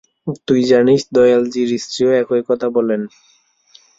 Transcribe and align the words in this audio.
তুই 0.47 0.61
জানিস 0.71 1.01
দয়ালজীর 1.15 1.69
স্ত্রীও 1.77 2.11
একই 2.21 2.41
কথা 2.49 2.67
বলেন। 2.69 3.01